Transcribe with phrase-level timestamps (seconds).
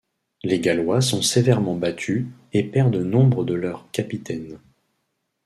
[0.41, 4.57] Les Gallois sont sévèrement battus et perdent nombre de leurs capitaines.